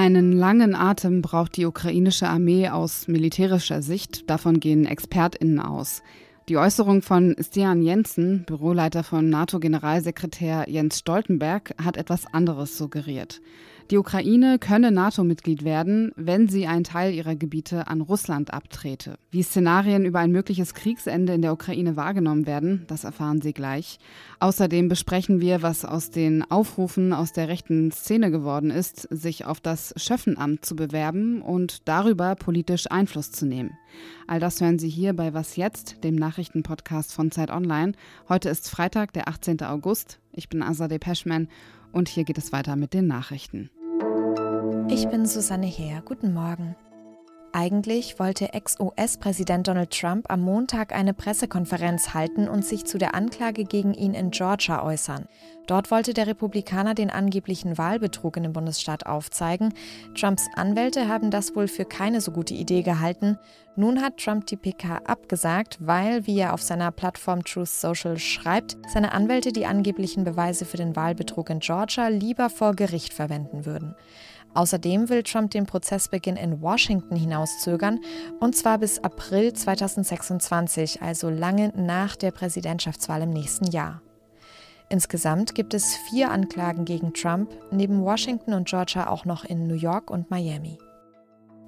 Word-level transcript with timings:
Einen 0.00 0.32
langen 0.32 0.74
Atem 0.74 1.20
braucht 1.20 1.58
die 1.58 1.66
ukrainische 1.66 2.26
Armee 2.26 2.70
aus 2.70 3.06
militärischer 3.06 3.82
Sicht, 3.82 4.30
davon 4.30 4.58
gehen 4.58 4.86
Expertinnen 4.86 5.60
aus. 5.60 6.02
Die 6.48 6.56
Äußerung 6.56 7.02
von 7.02 7.36
Stian 7.38 7.82
Jensen, 7.82 8.44
Büroleiter 8.46 9.04
von 9.04 9.28
NATO-Generalsekretär 9.28 10.64
Jens 10.70 11.00
Stoltenberg, 11.00 11.74
hat 11.76 11.98
etwas 11.98 12.24
anderes 12.32 12.78
suggeriert. 12.78 13.42
Die 13.90 13.98
Ukraine 13.98 14.60
könne 14.60 14.92
NATO-Mitglied 14.92 15.64
werden, 15.64 16.12
wenn 16.14 16.46
sie 16.46 16.68
einen 16.68 16.84
Teil 16.84 17.12
ihrer 17.12 17.34
Gebiete 17.34 17.88
an 17.88 18.00
Russland 18.00 18.54
abtrete. 18.54 19.18
Wie 19.32 19.42
Szenarien 19.42 20.04
über 20.04 20.20
ein 20.20 20.30
mögliches 20.30 20.74
Kriegsende 20.74 21.34
in 21.34 21.42
der 21.42 21.52
Ukraine 21.52 21.96
wahrgenommen 21.96 22.46
werden, 22.46 22.84
das 22.86 23.02
erfahren 23.02 23.40
Sie 23.40 23.52
gleich. 23.52 23.98
Außerdem 24.38 24.88
besprechen 24.88 25.40
wir, 25.40 25.62
was 25.62 25.84
aus 25.84 26.12
den 26.12 26.48
Aufrufen 26.48 27.12
aus 27.12 27.32
der 27.32 27.48
rechten 27.48 27.90
Szene 27.90 28.30
geworden 28.30 28.70
ist, 28.70 29.08
sich 29.10 29.44
auf 29.44 29.58
das 29.58 29.92
Schöffenamt 29.96 30.64
zu 30.64 30.76
bewerben 30.76 31.42
und 31.42 31.88
darüber 31.88 32.36
politisch 32.36 32.88
Einfluss 32.88 33.32
zu 33.32 33.44
nehmen. 33.44 33.76
All 34.28 34.38
das 34.38 34.60
hören 34.60 34.78
Sie 34.78 34.88
hier 34.88 35.14
bei 35.14 35.34
Was 35.34 35.56
jetzt, 35.56 36.04
dem 36.04 36.14
Nachrichtenpodcast 36.14 37.12
von 37.12 37.32
Zeit 37.32 37.50
Online. 37.50 37.94
Heute 38.28 38.50
ist 38.50 38.70
Freitag, 38.70 39.12
der 39.14 39.26
18. 39.26 39.62
August. 39.62 40.20
Ich 40.32 40.48
bin 40.48 40.62
Azadeh 40.62 41.00
Peschman 41.00 41.48
und 41.90 42.08
hier 42.08 42.22
geht 42.22 42.38
es 42.38 42.52
weiter 42.52 42.76
mit 42.76 42.94
den 42.94 43.08
Nachrichten. 43.08 43.68
Ich 44.92 45.06
bin 45.06 45.24
Susanne 45.24 45.68
Heer. 45.68 46.02
Guten 46.04 46.34
Morgen. 46.34 46.74
Eigentlich 47.52 48.18
wollte 48.18 48.52
Ex-US-Präsident 48.52 49.68
Donald 49.68 49.90
Trump 49.90 50.26
am 50.28 50.40
Montag 50.40 50.92
eine 50.92 51.14
Pressekonferenz 51.14 52.12
halten 52.12 52.48
und 52.48 52.64
sich 52.64 52.84
zu 52.84 52.98
der 52.98 53.14
Anklage 53.14 53.62
gegen 53.62 53.94
ihn 53.94 54.14
in 54.14 54.32
Georgia 54.32 54.82
äußern. 54.84 55.26
Dort 55.68 55.92
wollte 55.92 56.12
der 56.12 56.26
Republikaner 56.26 56.94
den 56.94 57.10
angeblichen 57.10 57.78
Wahlbetrug 57.78 58.36
in 58.36 58.42
dem 58.42 58.52
Bundesstaat 58.52 59.06
aufzeigen. 59.06 59.72
Trumps 60.16 60.48
Anwälte 60.56 61.06
haben 61.06 61.30
das 61.30 61.54
wohl 61.54 61.68
für 61.68 61.84
keine 61.84 62.20
so 62.20 62.32
gute 62.32 62.54
Idee 62.54 62.82
gehalten. 62.82 63.38
Nun 63.76 64.02
hat 64.02 64.16
Trump 64.16 64.46
die 64.46 64.56
PK 64.56 65.02
abgesagt, 65.04 65.78
weil, 65.80 66.26
wie 66.26 66.38
er 66.40 66.52
auf 66.52 66.62
seiner 66.62 66.90
Plattform 66.90 67.44
Truth 67.44 67.68
Social 67.68 68.18
schreibt, 68.18 68.76
seine 68.92 69.12
Anwälte 69.12 69.52
die 69.52 69.66
angeblichen 69.66 70.24
Beweise 70.24 70.64
für 70.64 70.76
den 70.78 70.96
Wahlbetrug 70.96 71.48
in 71.50 71.60
Georgia 71.60 72.08
lieber 72.08 72.50
vor 72.50 72.74
Gericht 72.74 73.14
verwenden 73.14 73.64
würden. 73.64 73.94
Außerdem 74.54 75.08
will 75.08 75.22
Trump 75.22 75.50
den 75.52 75.66
Prozessbeginn 75.66 76.36
in 76.36 76.60
Washington 76.60 77.16
hinauszögern, 77.16 78.00
und 78.40 78.56
zwar 78.56 78.78
bis 78.78 78.98
April 78.98 79.52
2026, 79.52 81.02
also 81.02 81.30
lange 81.30 81.72
nach 81.76 82.16
der 82.16 82.32
Präsidentschaftswahl 82.32 83.22
im 83.22 83.30
nächsten 83.30 83.70
Jahr. 83.70 84.02
Insgesamt 84.88 85.54
gibt 85.54 85.72
es 85.72 85.96
vier 86.08 86.32
Anklagen 86.32 86.84
gegen 86.84 87.12
Trump, 87.14 87.50
neben 87.70 88.02
Washington 88.02 88.54
und 88.54 88.68
Georgia 88.68 89.08
auch 89.08 89.24
noch 89.24 89.44
in 89.44 89.68
New 89.68 89.74
York 89.74 90.10
und 90.10 90.30
Miami. 90.30 90.78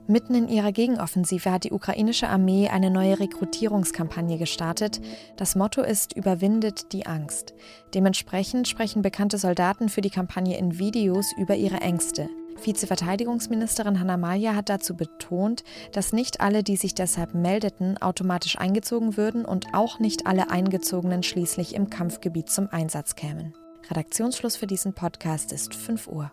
Mitten 0.09 0.35
in 0.35 0.49
ihrer 0.49 0.73
Gegenoffensive 0.73 1.53
hat 1.53 1.63
die 1.63 1.71
ukrainische 1.71 2.29
Armee 2.29 2.69
eine 2.69 2.91
neue 2.91 3.21
Rekrutierungskampagne 3.21 4.37
gestartet. 4.37 5.01
Das 5.37 5.55
Motto 5.55 5.83
ist 5.83 6.17
Überwindet 6.17 6.93
die 6.93 7.07
Angst. 7.07 7.55
Dementsprechend 7.95 8.67
sprechen 8.67 9.03
bekannte 9.03 9.39
Soldaten 9.39 9.89
für 9.89 10.01
die 10.01 10.11
Kampagne 10.11 10.59
in 10.59 10.81
Videos 10.81 11.33
über 11.39 11.55
ihre 11.55 11.81
Ängste. 11.81 12.29
Vizeverteidigungsministerin 12.67 14.01
Hanna 14.01 14.17
Malia 14.17 14.55
hat 14.55 14.69
dazu 14.69 14.97
betont, 14.97 15.65
dass 15.93 16.13
nicht 16.13 16.41
alle, 16.41 16.63
die 16.63 16.77
sich 16.77 16.95
deshalb 16.95 17.35
meldeten, 17.35 17.99
automatisch 17.99 18.59
eingezogen 18.59 19.17
würden 19.17 19.45
und 19.45 19.75
auch 19.75 19.99
nicht 19.99 20.27
alle 20.27 20.51
Eingezogenen 20.51 21.23
schließlich 21.23 21.75
im 21.75 21.91
Kampfgebiet 21.91 22.51
zum 22.51 22.69
Einsatz 22.71 23.17
kämen. 23.17 23.55
Redaktionsschluss 23.91 24.57
für 24.57 24.67
diesen 24.67 24.95
Podcast 24.95 25.53
ist 25.53 25.75
5 25.75 26.09
Uhr. 26.09 26.31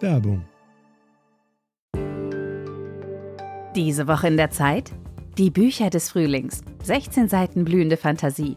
Werbung. 0.00 0.44
Diese 3.74 4.06
Woche 4.06 4.28
in 4.28 4.36
der 4.36 4.50
Zeit? 4.50 4.92
Die 5.38 5.50
Bücher 5.50 5.90
des 5.90 6.10
Frühlings. 6.10 6.62
16 6.82 7.28
Seiten 7.28 7.64
blühende 7.64 7.96
Fantasie 7.96 8.56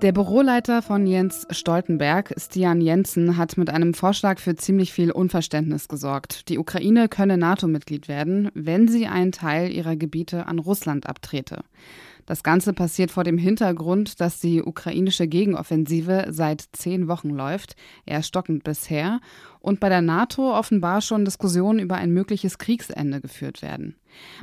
Der 0.00 0.12
Büroleiter 0.12 0.80
von 0.80 1.08
Jens 1.08 1.44
Stoltenberg, 1.50 2.32
Stian 2.38 2.80
Jensen, 2.80 3.36
hat 3.36 3.56
mit 3.56 3.68
einem 3.68 3.94
Vorschlag 3.94 4.38
für 4.38 4.54
ziemlich 4.54 4.92
viel 4.92 5.10
Unverständnis 5.10 5.88
gesorgt. 5.88 6.48
Die 6.48 6.58
Ukraine 6.58 7.08
könne 7.08 7.36
NATO-Mitglied 7.36 8.06
werden, 8.06 8.48
wenn 8.54 8.86
sie 8.86 9.08
einen 9.08 9.32
Teil 9.32 9.72
ihrer 9.72 9.96
Gebiete 9.96 10.46
an 10.46 10.60
Russland 10.60 11.08
abtrete. 11.08 11.64
Das 12.28 12.42
Ganze 12.42 12.74
passiert 12.74 13.10
vor 13.10 13.24
dem 13.24 13.38
Hintergrund, 13.38 14.20
dass 14.20 14.38
die 14.38 14.62
ukrainische 14.62 15.26
Gegenoffensive 15.26 16.26
seit 16.28 16.62
zehn 16.72 17.08
Wochen 17.08 17.30
läuft, 17.30 17.74
eher 18.04 18.22
stockend 18.22 18.64
bisher, 18.64 19.20
und 19.60 19.80
bei 19.80 19.88
der 19.88 20.02
NATO 20.02 20.54
offenbar 20.54 21.00
schon 21.00 21.24
Diskussionen 21.24 21.78
über 21.78 21.96
ein 21.96 22.12
mögliches 22.12 22.58
Kriegsende 22.58 23.22
geführt 23.22 23.62
werden. 23.62 23.96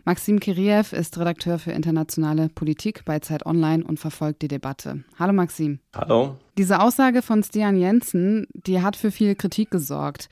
Maxim 0.04 0.40
Kiriev 0.40 0.94
ist 0.94 1.20
Redakteur 1.20 1.60
für 1.60 1.74
internationale 1.74 2.50
Politik 2.50 3.06
bei 3.06 3.20
Zeit 3.20 3.46
Online 3.46 3.84
und 3.84 4.00
verfolgt 4.00 4.42
die 4.42 4.48
Debatte. 4.48 5.04
Hallo 5.20 5.34
Maxim. 5.34 5.78
Hallo. 5.94 6.38
Diese 6.58 6.80
Aussage 6.80 7.22
von 7.22 7.44
Stian 7.44 7.78
Jensen, 7.78 8.48
die 8.56 8.82
hat 8.82 8.96
für 8.96 9.12
viel 9.12 9.36
Kritik 9.36 9.70
gesorgt. 9.70 10.30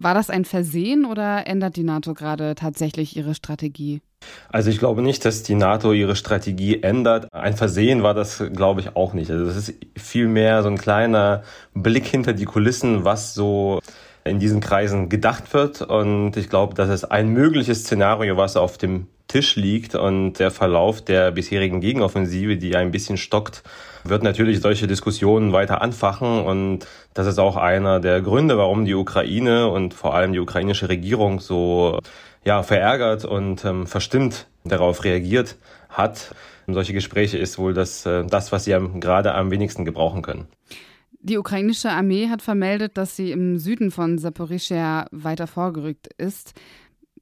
War 0.00 0.14
das 0.14 0.30
ein 0.30 0.46
Versehen 0.46 1.04
oder 1.04 1.46
ändert 1.46 1.76
die 1.76 1.82
NATO 1.82 2.14
gerade 2.14 2.54
tatsächlich 2.54 3.16
ihre 3.16 3.34
Strategie? 3.34 4.00
Also 4.48 4.70
ich 4.70 4.78
glaube 4.78 5.02
nicht, 5.02 5.24
dass 5.26 5.42
die 5.42 5.54
NATO 5.54 5.92
ihre 5.92 6.16
Strategie 6.16 6.82
ändert. 6.82 7.32
Ein 7.34 7.54
Versehen 7.54 8.02
war 8.02 8.14
das, 8.14 8.42
glaube 8.54 8.80
ich, 8.80 8.96
auch 8.96 9.12
nicht. 9.12 9.30
Also 9.30 9.44
das 9.44 9.56
ist 9.56 9.74
vielmehr 9.96 10.62
so 10.62 10.70
ein 10.70 10.78
kleiner 10.78 11.42
Blick 11.74 12.06
hinter 12.06 12.32
die 12.32 12.46
Kulissen, 12.46 13.04
was 13.04 13.34
so 13.34 13.80
in 14.24 14.38
diesen 14.38 14.60
Kreisen 14.60 15.10
gedacht 15.10 15.52
wird. 15.52 15.82
Und 15.82 16.36
ich 16.38 16.48
glaube, 16.48 16.74
das 16.74 16.88
ist 16.88 17.04
ein 17.04 17.28
mögliches 17.28 17.80
Szenario, 17.80 18.38
was 18.38 18.56
auf 18.56 18.78
dem 18.78 19.06
Tisch 19.30 19.56
liegt. 19.56 19.94
Und 19.94 20.34
der 20.34 20.50
Verlauf 20.50 21.02
der 21.02 21.30
bisherigen 21.30 21.80
Gegenoffensive, 21.80 22.56
die 22.56 22.74
ein 22.76 22.90
bisschen 22.90 23.16
stockt, 23.16 23.62
wird 24.04 24.22
natürlich 24.22 24.60
solche 24.60 24.86
Diskussionen 24.86 25.52
weiter 25.52 25.80
anfachen. 25.82 26.42
Und 26.44 26.86
das 27.14 27.26
ist 27.26 27.38
auch 27.38 27.56
einer 27.56 28.00
der 28.00 28.20
Gründe, 28.22 28.58
warum 28.58 28.84
die 28.84 28.94
Ukraine 28.94 29.68
und 29.68 29.94
vor 29.94 30.14
allem 30.14 30.32
die 30.32 30.40
ukrainische 30.40 30.88
Regierung 30.88 31.38
so 31.40 32.00
ja, 32.44 32.62
verärgert 32.62 33.24
und 33.24 33.64
ähm, 33.64 33.86
verstimmt 33.86 34.46
darauf 34.64 35.04
reagiert 35.04 35.56
hat. 35.88 36.34
Solche 36.66 36.92
Gespräche 36.92 37.38
ist 37.38 37.58
wohl 37.58 37.74
das, 37.74 38.06
äh, 38.06 38.24
das 38.24 38.52
was 38.52 38.64
sie 38.64 38.76
gerade 39.00 39.34
am 39.34 39.50
wenigsten 39.50 39.84
gebrauchen 39.84 40.22
können. 40.22 40.48
Die 41.22 41.36
ukrainische 41.36 41.90
Armee 41.90 42.28
hat 42.28 42.40
vermeldet, 42.40 42.96
dass 42.96 43.14
sie 43.14 43.30
im 43.30 43.58
Süden 43.58 43.90
von 43.90 44.16
Saporischia 44.16 45.06
weiter 45.10 45.46
vorgerückt 45.46 46.08
ist. 46.16 46.54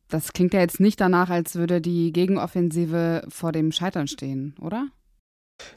Das 0.09 0.33
klingt 0.33 0.55
ja 0.55 0.61
jetzt 0.61 0.81
nicht 0.81 1.01
danach, 1.01 1.29
als 1.31 1.57
würde 1.57 1.81
die 1.81 2.13
Gegenoffensive 2.13 3.23
vor 3.29 3.53
dem 3.53 3.73
Scheitern 3.73 4.09
stehen, 4.09 4.55
oder? 4.61 4.89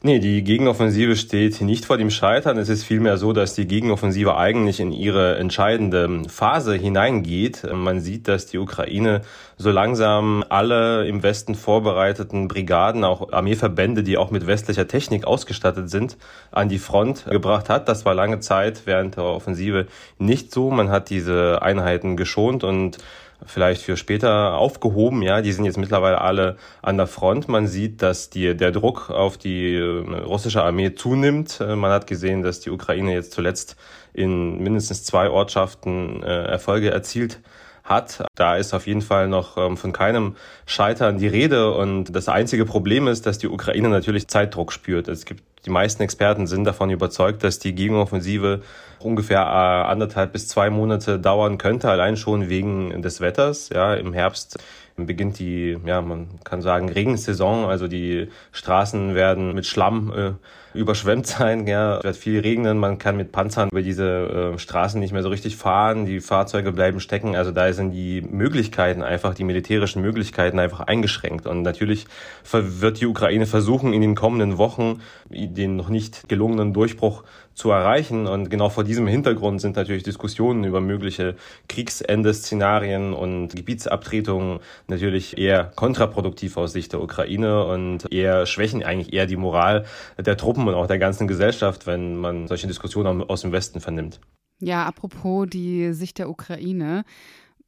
Nee, 0.02 0.20
die 0.20 0.44
Gegenoffensive 0.44 1.16
steht 1.16 1.60
nicht 1.60 1.84
vor 1.84 1.98
dem 1.98 2.10
Scheitern. 2.10 2.56
Es 2.56 2.68
ist 2.68 2.84
vielmehr 2.84 3.16
so, 3.16 3.32
dass 3.32 3.54
die 3.54 3.66
Gegenoffensive 3.66 4.36
eigentlich 4.36 4.78
in 4.78 4.92
ihre 4.92 5.38
entscheidende 5.38 6.22
Phase 6.28 6.74
hineingeht. 6.74 7.64
Man 7.72 8.00
sieht, 8.00 8.28
dass 8.28 8.46
die 8.46 8.58
Ukraine 8.58 9.22
so 9.56 9.70
langsam 9.70 10.44
alle 10.48 11.06
im 11.06 11.24
Westen 11.24 11.56
vorbereiteten 11.56 12.46
Brigaden, 12.46 13.02
auch 13.02 13.32
Armeeverbände, 13.32 14.04
die 14.04 14.18
auch 14.18 14.30
mit 14.30 14.46
westlicher 14.46 14.86
Technik 14.86 15.24
ausgestattet 15.24 15.90
sind, 15.90 16.16
an 16.52 16.68
die 16.68 16.78
Front 16.78 17.24
gebracht 17.24 17.68
hat. 17.68 17.88
Das 17.88 18.04
war 18.04 18.14
lange 18.14 18.38
Zeit 18.38 18.82
während 18.84 19.16
der 19.16 19.24
Offensive 19.24 19.86
nicht 20.18 20.52
so. 20.52 20.70
Man 20.70 20.90
hat 20.90 21.10
diese 21.10 21.60
Einheiten 21.60 22.16
geschont 22.16 22.62
und 22.62 22.98
vielleicht 23.46 23.82
für 23.82 23.96
später 23.96 24.54
aufgehoben. 24.54 25.22
Ja, 25.22 25.40
die 25.42 25.52
sind 25.52 25.64
jetzt 25.64 25.78
mittlerweile 25.78 26.20
alle 26.20 26.56
an 26.82 26.96
der 26.96 27.06
Front. 27.06 27.48
Man 27.48 27.66
sieht, 27.66 28.02
dass 28.02 28.30
die, 28.30 28.56
der 28.56 28.72
Druck 28.72 29.10
auf 29.10 29.38
die 29.38 29.74
äh, 29.74 30.16
russische 30.24 30.62
Armee 30.62 30.94
zunimmt. 30.94 31.60
Äh, 31.60 31.76
man 31.76 31.90
hat 31.90 32.06
gesehen, 32.06 32.42
dass 32.42 32.60
die 32.60 32.70
Ukraine 32.70 33.12
jetzt 33.12 33.32
zuletzt 33.32 33.76
in 34.12 34.58
mindestens 34.58 35.04
zwei 35.04 35.30
Ortschaften 35.30 36.22
äh, 36.22 36.44
Erfolge 36.44 36.90
erzielt 36.90 37.40
hat. 37.84 38.24
da 38.34 38.56
ist 38.56 38.74
auf 38.74 38.86
jeden 38.86 39.02
Fall 39.02 39.28
noch 39.28 39.56
ähm, 39.56 39.76
von 39.76 39.92
keinem 39.92 40.36
Scheitern 40.66 41.18
die 41.18 41.26
Rede. 41.26 41.74
Und 41.74 42.14
das 42.14 42.28
einzige 42.28 42.64
Problem 42.64 43.08
ist, 43.08 43.26
dass 43.26 43.38
die 43.38 43.48
Ukraine 43.48 43.88
natürlich 43.88 44.28
Zeitdruck 44.28 44.72
spürt. 44.72 45.08
Es 45.08 45.24
gibt 45.24 45.42
die 45.64 45.70
meisten 45.70 46.02
Experten 46.02 46.48
sind 46.48 46.64
davon 46.64 46.90
überzeugt, 46.90 47.44
dass 47.44 47.60
die 47.60 47.74
Gegenoffensive 47.74 48.62
ungefähr 48.98 49.42
äh, 49.42 49.90
anderthalb 49.90 50.32
bis 50.32 50.48
zwei 50.48 50.70
Monate 50.70 51.20
dauern 51.20 51.56
könnte, 51.56 51.88
allein 51.88 52.16
schon 52.16 52.48
wegen 52.48 53.00
des 53.02 53.20
Wetters. 53.20 53.68
Ja, 53.68 53.94
im 53.94 54.12
Herbst 54.12 54.58
beginnt 54.96 55.38
die, 55.38 55.78
ja, 55.86 56.00
man 56.02 56.40
kann 56.44 56.62
sagen, 56.62 56.88
Regensaison. 56.88 57.64
Also 57.64 57.86
die 57.86 58.28
Straßen 58.50 59.14
werden 59.14 59.54
mit 59.54 59.66
Schlamm 59.66 60.12
äh, 60.12 60.32
überschwemmt 60.74 61.26
sein. 61.26 61.66
Ja, 61.66 61.98
es 61.98 62.04
wird 62.04 62.16
viel 62.16 62.40
regnen. 62.40 62.78
Man 62.78 62.98
kann 62.98 63.16
mit 63.16 63.32
Panzern 63.32 63.68
über 63.70 63.82
diese 63.82 64.54
äh, 64.54 64.58
Straßen 64.58 64.98
nicht 65.00 65.12
mehr 65.12 65.22
so 65.22 65.28
richtig 65.28 65.56
fahren. 65.56 66.06
Die 66.06 66.20
Fahrzeuge 66.20 66.72
bleiben 66.72 67.00
stecken. 67.00 67.36
Also 67.36 67.50
da 67.50 67.72
sind 67.72 67.92
die 67.92 68.22
Möglichkeiten 68.22 69.02
einfach, 69.02 69.34
die 69.34 69.44
militärischen 69.44 70.02
Möglichkeiten 70.02 70.58
einfach 70.58 70.80
eingeschränkt. 70.80 71.46
Und 71.46 71.62
natürlich 71.62 72.06
wird 72.50 73.00
die 73.00 73.06
Ukraine 73.06 73.46
versuchen, 73.46 73.92
in 73.92 74.00
den 74.00 74.14
kommenden 74.14 74.58
Wochen 74.58 75.00
den 75.28 75.76
noch 75.76 75.88
nicht 75.88 76.28
gelungenen 76.28 76.72
Durchbruch 76.72 77.24
zu 77.54 77.70
erreichen. 77.70 78.26
Und 78.26 78.50
genau 78.50 78.68
vor 78.68 78.84
diesem 78.84 79.06
Hintergrund 79.06 79.60
sind 79.60 79.76
natürlich 79.76 80.02
Diskussionen 80.02 80.64
über 80.64 80.80
mögliche 80.80 81.36
Kriegsende-Szenarien 81.68 83.12
und 83.12 83.54
Gebietsabtretungen 83.54 84.60
natürlich 84.88 85.38
eher 85.38 85.72
kontraproduktiv 85.74 86.56
aus 86.56 86.72
Sicht 86.72 86.92
der 86.92 87.02
Ukraine 87.02 87.64
und 87.64 88.12
eher 88.12 88.46
schwächen 88.46 88.82
eigentlich 88.82 89.12
eher 89.12 89.26
die 89.26 89.36
Moral 89.36 89.84
der 90.18 90.36
Truppen 90.36 90.68
und 90.68 90.74
auch 90.74 90.86
der 90.86 90.98
ganzen 90.98 91.28
Gesellschaft, 91.28 91.86
wenn 91.86 92.16
man 92.16 92.48
solche 92.48 92.66
Diskussionen 92.66 93.22
aus 93.22 93.42
dem 93.42 93.52
Westen 93.52 93.80
vernimmt. 93.80 94.20
Ja, 94.60 94.84
apropos 94.86 95.48
die 95.50 95.92
Sicht 95.92 96.18
der 96.18 96.30
Ukraine. 96.30 97.04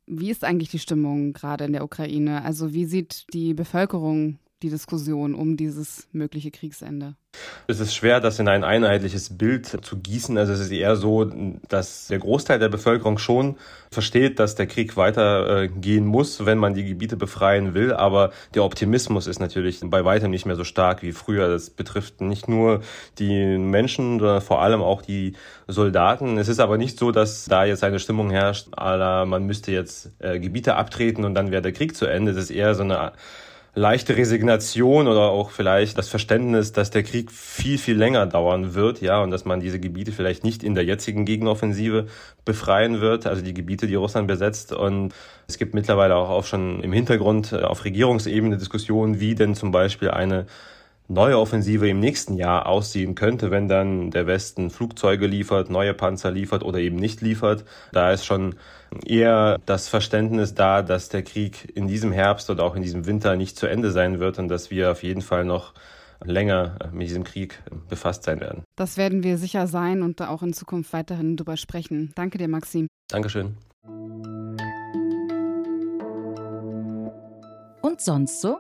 Wie 0.07 0.31
ist 0.31 0.45
eigentlich 0.45 0.71
die 0.71 0.79
Stimmung 0.79 1.33
gerade 1.33 1.65
in 1.65 1.73
der 1.73 1.83
Ukraine? 1.83 2.45
Also 2.45 2.73
wie 2.73 2.85
sieht 2.85 3.25
die 3.33 3.55
Bevölkerung 3.55 4.39
die 4.65 4.71
Diskussion 4.71 5.35
um 5.35 5.59
dieses 5.59 6.09
mögliche 6.13 6.51
Kriegsende? 6.51 7.17
Es 7.67 7.81
ist 7.81 7.95
schwer, 7.95 8.21
das 8.21 8.39
in 8.39 8.49
ein 8.49 8.65
einheitliches 8.65 9.37
Bild 9.37 9.67
zu 9.67 9.97
gießen. 9.99 10.39
Also 10.39 10.53
es 10.53 10.61
ist 10.61 10.71
eher 10.71 10.97
so, 10.97 11.31
dass 11.69 12.07
der 12.07 12.19
Großteil 12.19 12.59
der 12.59 12.69
Bevölkerung 12.69 13.19
schon 13.19 13.57
versteht, 13.91 14.39
dass 14.39 14.55
der 14.55 14.67
Krieg 14.67 14.97
weitergehen 14.97 16.07
muss, 16.07 16.47
wenn 16.47 16.59
man 16.59 16.75
die 16.75 16.85
Gebiete 16.85 17.17
befreien 17.17 17.75
will. 17.75 17.93
Aber 17.93 18.31
der 18.55 18.65
Optimismus 18.65 19.27
ist 19.27 19.39
natürlich 19.39 19.81
bei 19.83 20.05
weitem 20.05 20.31
nicht 20.31 20.47
mehr 20.47 20.57
so 20.57 20.65
stark 20.65 21.03
wie 21.03 21.13
früher. 21.13 21.49
Das 21.49 21.71
betrifft 21.71 22.21
nicht 22.21 22.49
nur 22.49 22.81
die 23.19 23.59
Menschen, 23.59 24.19
sondern 24.19 24.41
vor 24.41 24.63
allem 24.63 24.81
auch 24.81 25.03
die 25.03 25.35
Soldaten. 25.67 26.39
Es 26.39 26.49
ist 26.49 26.61
aber 26.61 26.79
nicht 26.79 26.99
so, 26.99 27.11
dass 27.11 27.45
da 27.45 27.65
jetzt 27.65 27.85
eine 27.85 27.99
Stimmung 27.99 28.31
herrscht, 28.31 28.69
aller 28.73 29.27
man 29.27 29.45
müsste 29.45 29.73
jetzt 29.73 30.13
äh, 30.21 30.39
Gebiete 30.39 30.77
abtreten 30.77 31.25
und 31.25 31.35
dann 31.35 31.51
wäre 31.51 31.63
der 31.63 31.73
Krieg 31.73 31.97
zu 31.97 32.07
Ende. 32.07 32.31
Es 32.31 32.39
ist 32.39 32.51
eher 32.51 32.75
so 32.75 32.83
eine 32.83 33.13
leichte 33.75 34.17
Resignation 34.17 35.09
oder 35.09 35.31
auch 35.31 35.51
vielleicht 35.51 35.99
das 35.99 36.09
Verständnis, 36.09 36.73
dass 36.73 36.91
der 36.91 37.03
Krieg 37.03 37.33
viel, 37.33 37.79
viel 37.79 37.97
länger 37.97 38.27
dauern 38.27 38.75
wird, 38.75 39.01
ja, 39.01 39.21
und 39.21 39.31
dass 39.31 39.45
man 39.45 39.61
diese 39.61 39.81
Gebiete 39.81 40.13
vielleicht 40.13 40.45
nicht 40.45 40.63
in 40.63 40.75
der 40.75 40.85
jetzigen 40.85 41.25
Gegenoffensive 41.25 42.07
befreien 42.45 43.01
wird, 43.01 43.27
also 43.27 43.43
die 43.43 43.55
Gebiete, 43.55 43.87
die 43.87 43.97
Russland 43.97 44.29
besetzt. 44.29 44.73
Und 44.73 45.13
es 45.49 45.59
gibt 45.59 45.75
mittlerweile 45.75 46.15
auch, 46.15 46.45
schon 46.45 46.83
im 46.83 46.93
Hintergrund 46.93 47.53
äh, 47.53 47.63
auf 47.63 47.85
Regierungsebene 47.85 48.57
Diskussionen, 48.59 49.19
wie 49.19 49.35
denn 49.35 49.55
zum 49.55 49.73
Beispiel 49.73 50.11
eine 50.11 50.47
neue 51.09 51.39
Offensive 51.39 51.89
im 51.89 52.01
nächsten 52.01 52.35
Jahr 52.37 52.67
aussehen 52.67 53.15
könnte, 53.15 53.51
wenn 53.51 53.69
dann 53.69 54.11
der 54.11 54.27
Westen 54.27 54.71
Flugzeuge 54.71 55.27
liefert, 55.27 55.71
neue 55.71 55.95
Panzer 55.95 56.31
liefert 56.31 56.63
oder 56.63 56.79
eben 56.79 56.97
nicht 56.97 57.21
liefert. 57.21 57.65
Da 57.93 58.13
ist 58.13 58.25
schon 58.25 58.55
eher 59.05 59.59
das 59.67 59.89
Verständnis 59.89 60.55
da, 60.55 60.83
dass 60.83 61.09
der 61.09 61.23
Krieg 61.23 61.71
in 61.75 61.89
diesem 61.89 62.13
Herbst 62.13 62.49
oder 62.49 62.65
auch 62.65 62.77
in 62.77 62.83
diesem 62.83 63.07
Winter 63.07 63.37
nicht 63.37 63.57
zu 63.59 63.67
Ende 63.67 63.91
sein 63.91 64.19
wird 64.19 64.39
und 64.39 64.49
dass 64.49 64.71
wir 64.71 64.91
auf 64.91 65.03
jeden 65.03 65.23
Fall 65.23 65.45
noch 65.45 65.75
länger 66.25 66.79
mit 66.93 67.09
diesem 67.09 67.25
Krieg 67.25 67.63
befasst 67.89 68.23
sein 68.23 68.41
werden. 68.41 68.63
Das 68.77 68.97
werden 68.97 69.23
wir 69.23 69.37
sicher 69.37 69.67
sein 69.67 70.03
und 70.03 70.23
auch 70.23 70.43
in 70.43 70.55
Zukunft 70.55 70.93
weiterhin 70.93 71.37
drüber 71.37 71.57
sprechen. 71.57 72.13
Danke 72.15 72.39
dir, 72.39 72.49
Maxim. 72.49 72.87
Dankeschön. 73.09 73.57
Und 77.83 78.01
sonst 78.01 78.41
so? 78.41 78.57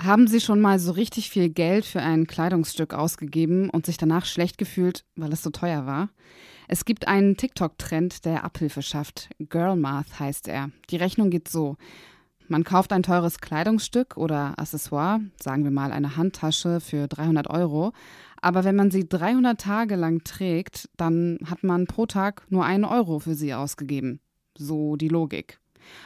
Haben 0.00 0.28
Sie 0.28 0.40
schon 0.40 0.60
mal 0.60 0.78
so 0.78 0.92
richtig 0.92 1.28
viel 1.28 1.48
Geld 1.48 1.84
für 1.84 2.00
ein 2.00 2.28
Kleidungsstück 2.28 2.94
ausgegeben 2.94 3.68
und 3.68 3.84
sich 3.84 3.96
danach 3.96 4.26
schlecht 4.26 4.56
gefühlt, 4.56 5.04
weil 5.16 5.32
es 5.32 5.42
so 5.42 5.50
teuer 5.50 5.86
war? 5.86 6.10
Es 6.68 6.84
gibt 6.84 7.08
einen 7.08 7.36
TikTok-Trend, 7.36 8.24
der 8.24 8.44
Abhilfe 8.44 8.82
schafft. 8.82 9.28
Girlmath 9.40 10.20
heißt 10.20 10.46
er. 10.46 10.70
Die 10.90 10.96
Rechnung 10.96 11.30
geht 11.30 11.48
so. 11.48 11.76
Man 12.46 12.62
kauft 12.62 12.92
ein 12.92 13.02
teures 13.02 13.38
Kleidungsstück 13.38 14.16
oder 14.16 14.58
Accessoire, 14.58 15.20
sagen 15.42 15.64
wir 15.64 15.70
mal 15.72 15.92
eine 15.92 16.16
Handtasche 16.16 16.80
für 16.80 17.08
300 17.08 17.50
Euro, 17.50 17.92
aber 18.40 18.64
wenn 18.64 18.76
man 18.76 18.90
sie 18.90 19.06
300 19.06 19.60
Tage 19.60 19.96
lang 19.96 20.22
trägt, 20.24 20.88
dann 20.96 21.38
hat 21.44 21.64
man 21.64 21.86
pro 21.86 22.06
Tag 22.06 22.46
nur 22.48 22.64
einen 22.64 22.84
Euro 22.84 23.18
für 23.18 23.34
sie 23.34 23.52
ausgegeben. 23.52 24.20
So 24.56 24.96
die 24.96 25.08
Logik. 25.08 25.58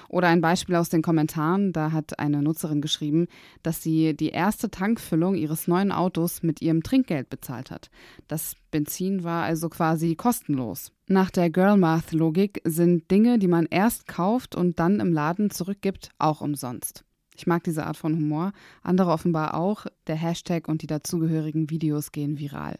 Oder 0.08 0.28
ein 0.28 0.40
Beispiel 0.40 0.76
aus 0.76 0.88
den 0.88 1.02
Kommentaren, 1.02 1.72
da 1.72 1.92
hat 1.92 2.18
eine 2.18 2.42
Nutzerin 2.42 2.80
geschrieben, 2.80 3.26
dass 3.62 3.82
sie 3.82 4.16
die 4.16 4.30
erste 4.30 4.70
Tankfüllung 4.70 5.34
ihres 5.34 5.68
neuen 5.68 5.92
Autos 5.92 6.42
mit 6.42 6.62
ihrem 6.62 6.82
Trinkgeld 6.82 7.30
bezahlt 7.30 7.70
hat. 7.70 7.90
Das 8.28 8.56
Benzin 8.70 9.24
war 9.24 9.44
also 9.44 9.68
quasi 9.68 10.14
kostenlos. 10.16 10.92
Nach 11.06 11.30
der 11.30 11.50
Girlmath-Logik 11.50 12.62
sind 12.64 13.10
Dinge, 13.10 13.38
die 13.38 13.48
man 13.48 13.66
erst 13.66 14.06
kauft 14.06 14.54
und 14.54 14.78
dann 14.78 15.00
im 15.00 15.12
Laden 15.12 15.50
zurückgibt, 15.50 16.10
auch 16.18 16.40
umsonst. 16.40 17.04
Ich 17.36 17.46
mag 17.46 17.64
diese 17.64 17.86
Art 17.86 17.96
von 17.96 18.14
Humor, 18.14 18.52
andere 18.82 19.10
offenbar 19.10 19.54
auch. 19.54 19.86
Der 20.06 20.16
Hashtag 20.16 20.68
und 20.68 20.82
die 20.82 20.86
dazugehörigen 20.86 21.70
Videos 21.70 22.12
gehen 22.12 22.38
viral. 22.38 22.78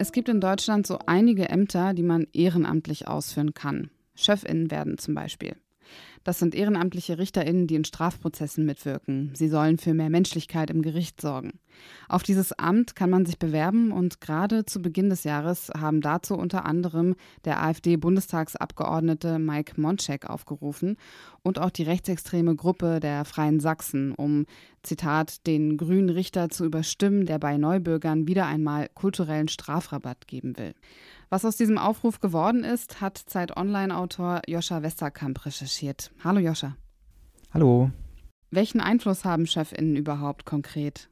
Es 0.00 0.12
gibt 0.12 0.30
in 0.30 0.40
Deutschland 0.40 0.86
so 0.86 0.98
einige 1.04 1.50
Ämter, 1.50 1.92
die 1.92 2.02
man 2.02 2.26
ehrenamtlich 2.32 3.06
ausführen 3.06 3.52
kann. 3.52 3.90
Chefinnen 4.14 4.70
werden 4.70 4.96
zum 4.96 5.14
Beispiel. 5.14 5.56
Das 6.22 6.38
sind 6.38 6.54
ehrenamtliche 6.54 7.18
RichterInnen, 7.18 7.66
die 7.66 7.76
in 7.76 7.84
Strafprozessen 7.84 8.66
mitwirken. 8.66 9.30
Sie 9.34 9.48
sollen 9.48 9.78
für 9.78 9.94
mehr 9.94 10.10
Menschlichkeit 10.10 10.70
im 10.70 10.82
Gericht 10.82 11.20
sorgen. 11.20 11.58
Auf 12.08 12.22
dieses 12.22 12.52
Amt 12.52 12.94
kann 12.94 13.08
man 13.08 13.24
sich 13.24 13.38
bewerben 13.38 13.90
und 13.90 14.20
gerade 14.20 14.66
zu 14.66 14.82
Beginn 14.82 15.08
des 15.08 15.24
Jahres 15.24 15.70
haben 15.74 16.02
dazu 16.02 16.34
unter 16.34 16.66
anderem 16.66 17.14
der 17.46 17.62
AfD-Bundestagsabgeordnete 17.62 19.38
Mike 19.38 19.80
Monczek 19.80 20.28
aufgerufen 20.28 20.96
und 21.42 21.58
auch 21.58 21.70
die 21.70 21.84
rechtsextreme 21.84 22.54
Gruppe 22.54 23.00
der 23.00 23.24
Freien 23.24 23.60
Sachsen, 23.60 24.12
um, 24.14 24.44
Zitat, 24.82 25.46
den 25.46 25.76
grünen 25.76 26.10
Richter 26.10 26.50
zu 26.50 26.64
überstimmen, 26.64 27.24
der 27.26 27.38
bei 27.38 27.56
Neubürgern 27.56 28.26
wieder 28.26 28.46
einmal 28.46 28.88
kulturellen 28.94 29.48
Strafrabatt 29.48 30.26
geben 30.26 30.56
will. 30.58 30.74
Was 31.32 31.44
aus 31.44 31.56
diesem 31.56 31.78
Aufruf 31.78 32.18
geworden 32.18 32.64
ist, 32.64 33.00
hat 33.00 33.16
Zeit 33.16 33.56
Online-Autor 33.56 34.42
Joscha 34.48 34.82
Westerkamp 34.82 35.46
recherchiert. 35.46 36.10
Hallo 36.24 36.40
Joscha. 36.40 36.74
Hallo. 37.54 37.92
Welchen 38.50 38.80
Einfluss 38.80 39.24
haben 39.24 39.46
Chefinnen 39.46 39.94
überhaupt 39.94 40.44
konkret? 40.44 41.08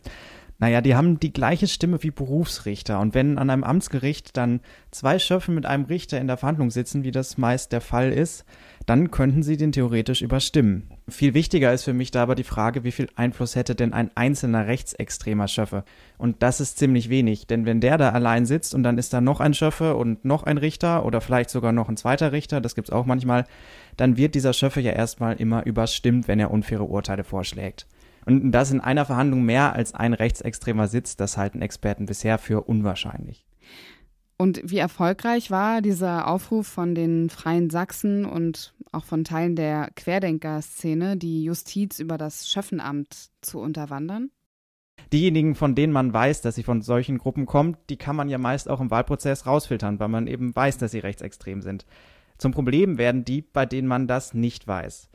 Naja, 0.60 0.80
die 0.80 0.96
haben 0.96 1.20
die 1.20 1.32
gleiche 1.32 1.68
Stimme 1.68 2.02
wie 2.02 2.10
Berufsrichter. 2.10 2.98
Und 2.98 3.14
wenn 3.14 3.38
an 3.38 3.48
einem 3.48 3.62
Amtsgericht 3.62 4.36
dann 4.36 4.60
zwei 4.90 5.20
Schöffen 5.20 5.54
mit 5.54 5.66
einem 5.66 5.84
Richter 5.84 6.20
in 6.20 6.26
der 6.26 6.36
Verhandlung 6.36 6.72
sitzen, 6.72 7.04
wie 7.04 7.12
das 7.12 7.38
meist 7.38 7.70
der 7.70 7.80
Fall 7.80 8.12
ist, 8.12 8.44
dann 8.84 9.12
könnten 9.12 9.44
sie 9.44 9.56
den 9.56 9.70
theoretisch 9.70 10.20
überstimmen. 10.20 10.90
Viel 11.08 11.34
wichtiger 11.34 11.72
ist 11.72 11.84
für 11.84 11.92
mich 11.92 12.10
da 12.10 12.24
aber 12.24 12.34
die 12.34 12.42
Frage, 12.42 12.82
wie 12.82 12.90
viel 12.90 13.08
Einfluss 13.14 13.54
hätte 13.54 13.76
denn 13.76 13.92
ein 13.92 14.10
einzelner 14.16 14.66
rechtsextremer 14.66 15.46
Schöffe? 15.46 15.84
Und 16.16 16.42
das 16.42 16.60
ist 16.60 16.78
ziemlich 16.78 17.08
wenig, 17.08 17.46
denn 17.46 17.64
wenn 17.64 17.80
der 17.80 17.96
da 17.96 18.10
allein 18.10 18.44
sitzt 18.44 18.74
und 18.74 18.82
dann 18.82 18.98
ist 18.98 19.12
da 19.12 19.20
noch 19.20 19.38
ein 19.38 19.54
Schöffe 19.54 19.94
und 19.94 20.24
noch 20.24 20.42
ein 20.42 20.58
Richter 20.58 21.04
oder 21.04 21.20
vielleicht 21.20 21.50
sogar 21.50 21.70
noch 21.70 21.88
ein 21.88 21.96
zweiter 21.96 22.32
Richter, 22.32 22.60
das 22.60 22.74
gibt's 22.74 22.90
auch 22.90 23.06
manchmal, 23.06 23.44
dann 23.96 24.16
wird 24.16 24.34
dieser 24.34 24.52
Schöffe 24.52 24.80
ja 24.80 24.92
erstmal 24.92 25.36
immer 25.36 25.64
überstimmt, 25.66 26.26
wenn 26.26 26.40
er 26.40 26.50
unfaire 26.50 26.84
Urteile 26.84 27.22
vorschlägt. 27.22 27.86
Und 28.28 28.52
dass 28.52 28.70
in 28.70 28.80
einer 28.80 29.06
Verhandlung 29.06 29.42
mehr 29.42 29.73
als 29.73 29.94
ein 29.94 30.12
Rechtsextremer 30.12 30.87
sitzt, 30.87 31.18
das 31.18 31.38
halten 31.38 31.62
Experten 31.62 32.04
bisher 32.04 32.37
für 32.37 32.61
unwahrscheinlich. 32.62 33.47
Und 34.37 34.61
wie 34.62 34.76
erfolgreich 34.76 35.50
war 35.50 35.80
dieser 35.80 36.28
Aufruf 36.28 36.66
von 36.66 36.94
den 36.94 37.30
Freien 37.30 37.70
Sachsen 37.70 38.26
und 38.26 38.75
auch 38.92 39.04
von 39.04 39.25
Teilen 39.25 39.56
der 39.56 39.90
Querdenker-Szene, 39.97 41.16
die 41.16 41.42
Justiz 41.42 41.99
über 41.99 42.18
das 42.18 42.49
Schöffenamt 42.50 43.30
zu 43.40 43.61
unterwandern? 43.61 44.30
Diejenigen, 45.11 45.54
von 45.54 45.75
denen 45.75 45.92
man 45.92 46.12
weiß, 46.12 46.42
dass 46.42 46.54
sie 46.54 46.62
von 46.62 46.82
solchen 46.82 47.16
Gruppen 47.16 47.47
kommen, 47.47 47.78
die 47.88 47.97
kann 47.97 48.14
man 48.14 48.28
ja 48.28 48.37
meist 48.37 48.68
auch 48.68 48.80
im 48.80 48.90
Wahlprozess 48.90 49.47
rausfiltern, 49.47 49.99
weil 50.00 50.08
man 50.08 50.26
eben 50.26 50.54
weiß, 50.54 50.76
dass 50.76 50.90
sie 50.90 50.99
rechtsextrem 50.99 51.62
sind. 51.62 51.87
Zum 52.37 52.52
Problem 52.52 52.99
werden 52.99 53.25
die, 53.25 53.40
bei 53.40 53.64
denen 53.64 53.88
man 53.88 54.06
das 54.06 54.35
nicht 54.35 54.68
weiß. 54.68 55.08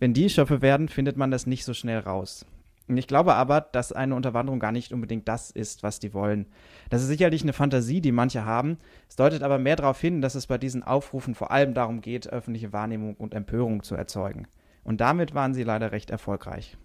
Wenn 0.00 0.14
die 0.14 0.30
Schöffe 0.30 0.62
werden, 0.62 0.88
findet 0.88 1.18
man 1.18 1.30
das 1.30 1.46
nicht 1.46 1.66
so 1.66 1.74
schnell 1.74 1.98
raus. 1.98 2.46
Ich 2.88 3.06
glaube 3.06 3.34
aber, 3.34 3.60
dass 3.60 3.92
eine 3.92 4.14
Unterwanderung 4.14 4.58
gar 4.58 4.72
nicht 4.72 4.92
unbedingt 4.92 5.28
das 5.28 5.50
ist, 5.50 5.82
was 5.82 6.00
die 6.00 6.14
wollen. 6.14 6.46
Das 6.88 7.02
ist 7.02 7.08
sicherlich 7.08 7.42
eine 7.42 7.52
Fantasie, 7.52 8.00
die 8.00 8.10
manche 8.10 8.46
haben. 8.46 8.78
Es 9.08 9.16
deutet 9.16 9.42
aber 9.42 9.58
mehr 9.58 9.76
darauf 9.76 10.00
hin, 10.00 10.22
dass 10.22 10.34
es 10.34 10.46
bei 10.46 10.56
diesen 10.56 10.82
Aufrufen 10.82 11.34
vor 11.34 11.50
allem 11.50 11.74
darum 11.74 12.00
geht, 12.00 12.28
öffentliche 12.28 12.72
Wahrnehmung 12.72 13.14
und 13.14 13.34
Empörung 13.34 13.82
zu 13.82 13.94
erzeugen. 13.94 14.48
Und 14.82 15.02
damit 15.02 15.34
waren 15.34 15.52
sie 15.52 15.62
leider 15.62 15.92
recht 15.92 16.10
erfolgreich. 16.10 16.78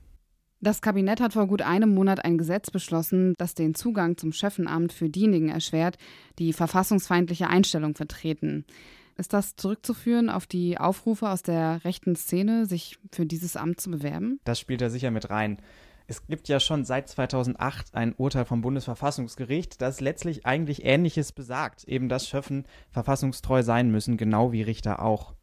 Das 0.60 0.82
Kabinett 0.82 1.22
hat 1.22 1.34
vor 1.34 1.48
gut 1.48 1.62
einem 1.62 1.94
Monat 1.94 2.24
ein 2.24 2.38
Gesetz 2.38 2.70
beschlossen, 2.70 3.34
das 3.38 3.56
den 3.56 3.76
Zugang 3.76 4.18
zum 4.18 4.34
Schöffenamt 4.34 4.92
für 4.92 5.10
diejenigen 5.10 5.50
erschwert, 5.50 5.98
die 6.38 6.54
verfassungsfeindliche 6.54 7.48
Einstellung 7.48 7.96
vertreten. 7.96 8.66
Ist 9.18 9.32
das 9.32 9.56
zurückzuführen 9.56 10.30
auf 10.30 10.46
die 10.46 10.78
Aufrufe 10.78 11.30
aus 11.30 11.42
der 11.42 11.86
rechten 11.86 12.16
Szene, 12.16 12.66
sich 12.66 13.00
für 13.14 13.26
dieses 13.26 13.56
Amt 13.56 13.80
zu 13.80 13.90
bewerben? 13.92 14.40
Das 14.44 14.60
spielt 14.60 14.82
da 14.82 14.90
sicher 14.90 15.10
mit 15.10 15.30
rein. 15.30 15.58
Es 16.08 16.28
gibt 16.28 16.50
ja 16.50 16.60
schon 16.60 16.84
seit 16.86 17.08
2008 17.10 17.96
ein 17.96 18.14
Urteil 18.16 18.46
vom 18.46 18.62
Bundesverfassungsgericht, 18.62 19.82
das 19.82 20.02
letztlich 20.02 20.46
eigentlich 20.46 20.86
Ähnliches 20.86 21.32
besagt, 21.32 21.86
eben 21.86 22.10
dass 22.10 22.28
Schöffen 22.28 22.66
verfassungstreu 22.92 23.64
sein 23.64 23.90
müssen, 23.90 24.18
genau 24.18 24.52
wie 24.52 24.62
Richter 24.62 25.02
auch. 25.02 25.34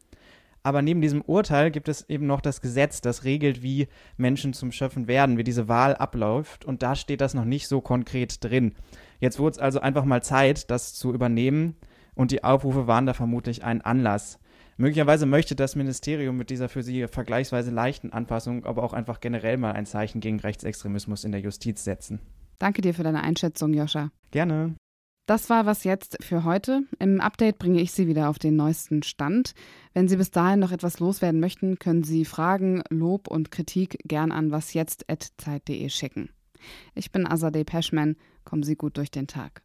Aber 0.63 0.83
neben 0.83 1.01
diesem 1.01 1.23
Urteil 1.23 1.71
gibt 1.71 1.89
es 1.89 2.09
eben 2.09 2.27
noch 2.27 2.41
das 2.41 2.61
Gesetz, 2.61 3.01
das 3.01 3.25
regelt, 3.25 3.63
wie 3.63 3.89
Menschen 4.17 4.53
zum 4.53 4.71
Schöffen 4.71 5.09
werden, 5.09 5.37
wie 5.37 5.45
diese 5.45 5.67
Wahl 5.67 5.97
abläuft. 5.97 6.65
Und 6.65 6.83
da 6.83 6.95
steht 6.95 7.21
das 7.21 7.35
noch 7.35 7.45
nicht 7.45 7.67
so 7.67 7.81
konkret 7.81 8.45
drin. 8.45 8.75
Jetzt 9.19 9.41
wurde 9.41 9.53
es 9.53 9.59
also 9.59 9.81
einfach 9.81 10.05
mal 10.05 10.23
Zeit, 10.23 10.71
das 10.71 10.95
zu 10.95 11.13
übernehmen. 11.13 11.77
Und 12.15 12.31
die 12.31 12.45
Aufrufe 12.45 12.87
waren 12.87 13.07
da 13.07 13.15
vermutlich 13.15 13.65
ein 13.65 13.81
Anlass. 13.81 14.39
Möglicherweise 14.77 15.27
möchte 15.27 15.55
das 15.55 15.77
Ministerium 15.77 16.37
mit 16.37 16.51
dieser 16.51 16.69
für 16.69 16.83
sie 16.83 17.07
vergleichsweise 17.07 17.71
leichten 17.71 18.13
Anpassung 18.13 18.65
aber 18.65 18.83
auch 18.83 18.93
einfach 18.93 19.21
generell 19.21 19.57
mal 19.57 19.73
ein 19.73 19.87
Zeichen 19.87 20.21
gegen 20.21 20.41
Rechtsextremismus 20.41 21.25
in 21.25 21.33
der 21.33 21.41
Justiz 21.41 21.85
setzen. 21.85 22.21
Danke 22.59 22.81
dir 22.81 22.95
für 22.95 23.03
deine 23.03 23.23
Einschätzung, 23.23 23.75
Joscha. 23.75 24.11
Gerne. 24.31 24.75
Das 25.27 25.51
war 25.51 25.67
was 25.67 25.85
jetzt 25.85 26.19
für 26.23 26.45
heute. 26.45 26.83
Im 26.99 27.21
Update 27.21 27.59
bringe 27.59 27.81
ich 27.81 27.93
Sie 27.93 28.09
wieder 28.09 28.29
auf 28.29 28.39
den 28.39 28.57
neuesten 28.57 29.03
Stand. 29.03 29.55
Wenn 29.95 30.09
Sie 30.09 30.17
bis 30.17 30.31
dahin 30.31 30.59
noch 30.59 30.73
etwas 30.73 30.99
loswerden 30.99 31.41
möchten, 31.41 31.79
können 31.79 32.03
Sie 32.03 32.25
Fragen, 32.25 32.83
Lob 32.91 33.29
und 33.29 33.51
Kritik 33.51 33.99
gern 34.05 34.33
an 34.33 34.51
wasjetzt.zeit.de 34.51 35.89
schicken. 35.91 36.31
Ich 36.95 37.13
bin 37.13 37.27
Azadeh 37.27 37.65
Peschman. 37.65 38.17
Kommen 38.45 38.63
Sie 38.65 38.75
gut 38.75 38.97
durch 38.97 39.11
den 39.11 39.29
Tag. 39.29 39.63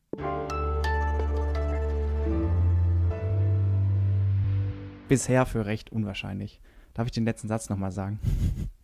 Bisher 5.08 5.46
für 5.46 5.66
recht 5.66 5.92
unwahrscheinlich. 5.92 6.60
Darf 6.94 7.08
ich 7.08 7.14
den 7.14 7.26
letzten 7.26 7.48
Satz 7.48 7.70
nochmal 7.70 7.92
sagen? 7.92 8.20